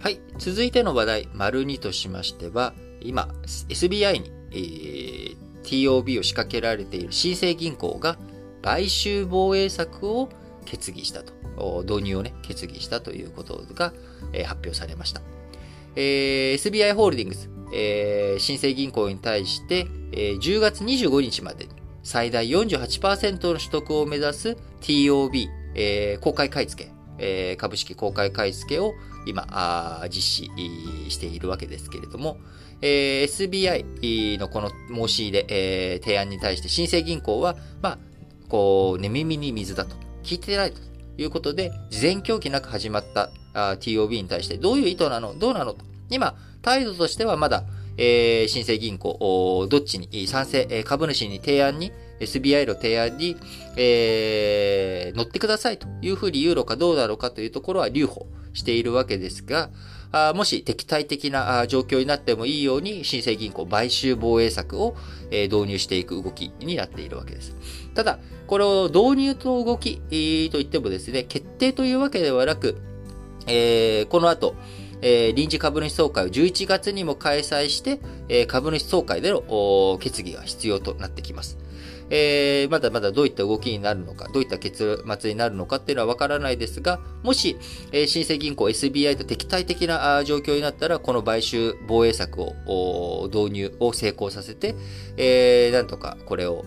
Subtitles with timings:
[0.00, 0.20] はい。
[0.38, 3.28] 続いての話題、丸2としましては、今、
[3.68, 8.16] SBI に、えー、TOB を仕掛けられている新生銀行が
[8.62, 10.28] 買収防衛策を
[10.64, 13.92] 決議したと、導入をね、決議したということが、
[14.32, 15.20] えー、発表されました。
[15.96, 21.70] えー、SBI ホールディングス、えー、新生銀行に対して、えー、10月25日までに
[22.04, 28.94] 最大48%の取得を目指す TOB、えー、公開買い付け、えー、株式公開買い付けを
[29.28, 32.38] 今あ、実施しているわけですけれども、
[32.80, 37.98] えー、SBI のこの申し入れ、えー、提案に対して新生銀行は、まあ、
[38.48, 40.80] こう、寝耳に水だと、聞いてないと
[41.16, 45.84] いうことで、事前協議なく始まった TOB に対してどういう意図なのどうなのと。
[46.10, 47.64] 今、態度としてはまだ、
[47.96, 53.36] えー、新生銀行、どっちに賛成、株主に提案に、SBI の提案に、
[53.76, 59.70] えー、乗ってくださいというふうに言うのかどうだろうかというところは留保しているわけですが、
[60.10, 64.96] あもし敵対的な状況になってもいいように、新生銀行買収防衛策を、
[65.30, 67.54] え導入していく動きになっているわけです。
[67.94, 69.98] ただ、これを導入と動き、
[70.50, 72.80] といってもですね、決定というわけではなく、
[73.46, 74.54] えー、この後、
[75.00, 81.58] えー、臨時株主総会を11月にも開催して、えー、株主総会での決議が必要となってきます。
[82.10, 87.56] えー、まだまだどういった動きになるのか、どういった結末になるのかっていうのはわからないですが、もし、
[87.92, 94.74] えー、新生銀行 SBI と敵対的な状況になったら、この買収防衛策を導入を成功させて、
[95.16, 96.64] えー、なんとかこれを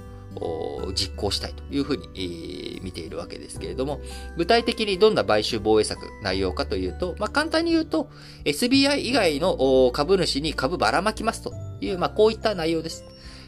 [0.96, 4.02] 実行したいというふうに、見ているわけですけれども、
[4.38, 8.10] 具体的にどんな買収防衛策内容かというと、まあ、簡単に言うと、
[8.46, 13.06] SBI 以外の株主に株ばらまきますという、まあ、こういった内容です。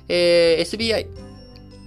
[0.07, 1.07] えー、SBI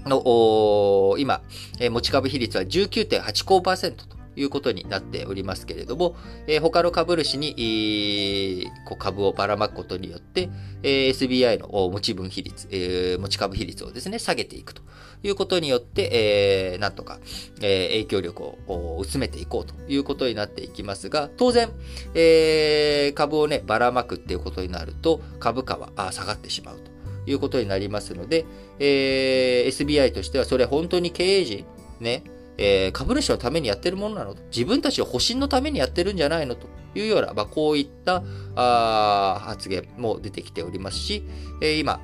[0.07, 1.43] の、今、
[1.91, 6.15] 持ち株比率は19.85%ということになっておりますけれども、
[6.47, 10.51] え他の株主に、こう株をばらまくことによって、
[10.83, 14.83] え SBI の持ち分比率、持ち株比率をですね、下げていくと
[15.23, 17.19] いうことによって、えなんとか、
[17.63, 21.71] え影響力を薄めていこうということになっていきますが、当然、
[22.15, 26.96] え株をね、ばらまくっていうことになると、株価は下がってしまうと。
[27.27, 28.47] いうことになりますので、
[28.79, 31.65] えー、SBI としてはそれ本当に経営陣、
[32.01, 32.25] ね、
[32.59, 38.23] えー、株主のためにやってるものなのと、自分たちの保身のためにやってるんじゃないのというような、まあ、こういった
[38.55, 41.25] あ発言も出てきておりますし、
[41.61, 42.01] えー、今、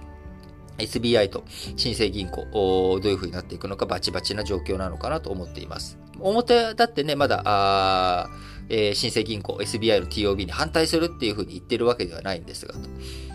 [0.78, 1.44] SBI と
[1.76, 5.98] 新生銀行、どういう風になっていくのかバチバチな状況なのかなと思っています。
[6.20, 8.28] 表だってね、まだ、あ
[8.68, 12.80] えー、新生銀行、SBI の TOB に反対するっていう風に言ってるわけではないんですが、と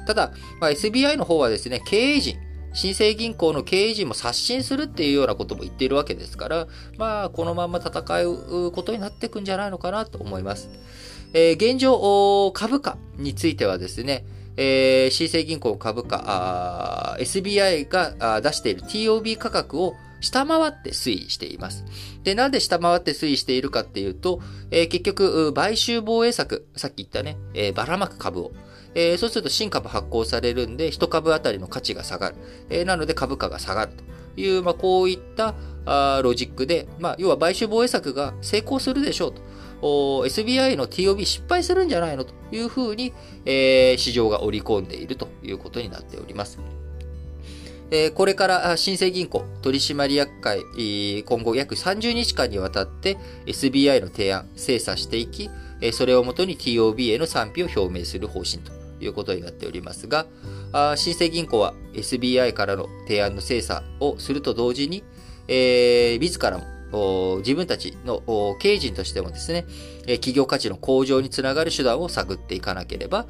[0.07, 2.37] ただ、まあ、SBI の方はですね、経営陣、
[2.73, 6.67] 新生銀行の経営陣も刷新するっていうようなことも言っているわけですから、
[6.97, 10.69] まあ、このまま戦うことになっていくんじゃないのかなと思います。
[11.33, 21.85] えー、現状、株価についてはですね、えー、新生銀行株価、SBI が出している TOB 価格を下回って推移しています。
[22.23, 24.41] で、なんで下回って推移しているかっていうと、
[24.71, 28.51] えー、結局、買収防衛策、さっき言ったね、えー、ばらまく株を、
[28.95, 32.35] えー、そうすると新株発行されるんで、1株当たりの価値が下がる。
[32.69, 33.91] えー、なので株価が下がる
[34.35, 35.55] という、まあ、こういった
[35.85, 39.41] あロジックで、まあ、要は買収防衛策が成功するでしょうと。
[39.79, 43.13] SBI の TOB 失敗するんじゃないのというふうに、
[43.45, 46.59] えー、市場が織り込んでいるということになっております。
[47.89, 50.63] えー、これから新生銀行取締役会、
[51.23, 55.49] 今後約30日間にわたって SBI の提案、精査していき、
[55.93, 60.25] それをもとに TOB への賛否を表明する方針ということになっておりますが、
[60.73, 65.03] あ新生銀行は SBI からの提案の精査をすると同時に、
[65.47, 69.65] えー、自らも自分たちの経営陣としてもですね、
[70.05, 73.27] 企業価値の向上につながる手段を探っていかなければ、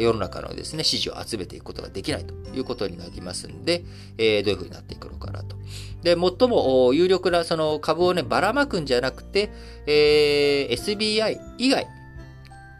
[0.00, 3.84] 世の中のですね、支持を集めていくことができないということになりますんで、
[4.16, 5.56] えー、どういうふうになっていくのかなと。
[6.02, 9.50] で、最も有力なその株をね、ばらまくんじゃなくて、
[9.86, 11.86] えー、SBI 以外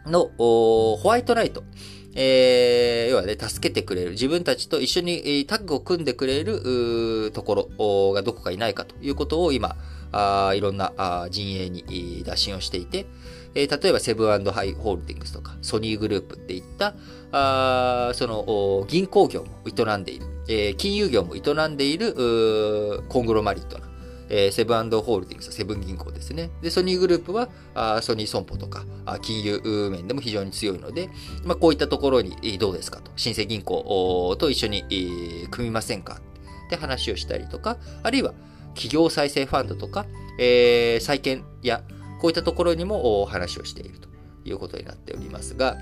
[0.07, 1.63] のホワイトライト、
[2.15, 9.75] えー、要はね、助けてくれる、自分たちと一緒にタッグを組んでくれるところがどこかいないかということを今、
[10.11, 13.05] あいろんなあ陣営に打診をしていて、
[13.53, 16.95] えー、例えばセブンハイホールディングスとかソニーグループっていった
[17.31, 23.87] あその銀行業も営んでいる、えー、金融業も営んでいるコングロマリットな
[24.29, 26.49] えー、セブンホールディングス、セブン銀行ですね。
[26.61, 31.09] で、ソニーグループは、あソニー損保とかあ、金融面でも非常に強いので、
[31.43, 36.19] まあ、こういったところにどうですかと、新生銀行と一緒に、えー、組みませんか
[36.67, 38.33] って話をしたりとか、あるいは
[38.73, 40.05] 企業再生ファンドとか、
[40.39, 41.83] えー、債券や、
[42.19, 44.09] こういったところにも話をしていると
[44.45, 45.77] いうことになっておりますが、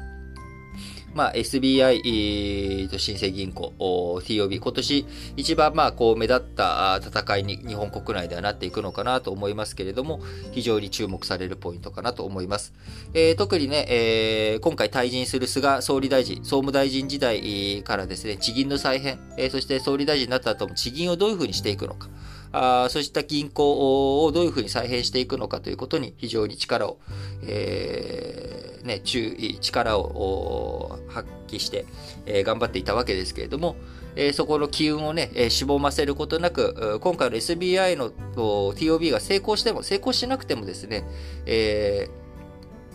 [1.13, 5.05] まあ、SBI と新生銀行、TOB、今年
[5.37, 10.21] 一番まあこう目立った戦いに日本国内ではなっていくのかなと思いますけれども、
[10.51, 12.73] 非常に注目されるポイントかなと思います。
[13.13, 22.09] えー、特にね、えー、今回退陣する菅総理大臣、総務大臣時代からですね、地銀の再編、えー、そして総理大臣になった後も地銀をどういうふうにしていくのか、
[22.53, 26.99] あそうした銀行をどういうふうに再編していくのかということに非常に力を、
[27.47, 31.85] えー、ね、注意、力を発揮して、
[32.27, 33.75] えー、頑張っていたわけですけれども、
[34.15, 41.03] えー、そこの機運をね、えー、しぼませることなく、今回の SBI の TOB が成功しても、成功しなくてもですね、
[41.45, 42.22] えー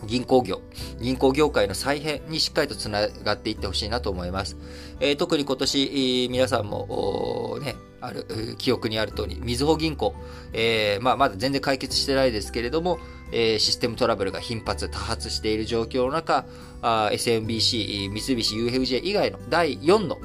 [0.05, 0.61] 銀行業、
[0.99, 4.57] 銀行業界の再編にしっかりとつながっていってほしいなと思います。
[4.99, 8.25] えー、特に今年、皆さんも、ね、ある、
[8.57, 10.13] 記憶にある通り、みずほ銀行、
[10.53, 12.99] えー、まあ、まだ全然解決してないですけれども、
[13.31, 16.45] えー、システムトラブルが頻発、多発している状況の中、
[16.81, 20.17] SMBC、三菱 UFJ 以外の第4の、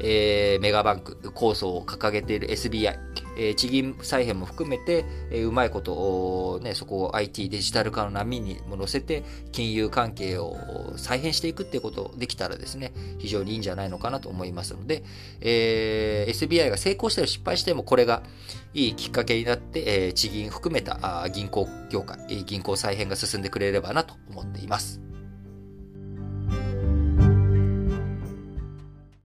[0.00, 2.98] えー、メガバンク構想を掲げている SBI、
[3.36, 10.56] えー、地銀再編も含めて、え、うまいことを、ね、そこを IT デジタル化の波にも乗せて、金融関係を
[10.96, 15.04] 再編していくっていうことできたらですね、非常にいいんじゃないのかなと思いますので、
[15.40, 18.22] えー、SBI が成功しても失敗しても、これが
[18.74, 25.11] いいきっかけになって、えー、地銀含めたあ銀行業界、銀行再編が進んでくれればなと思っています。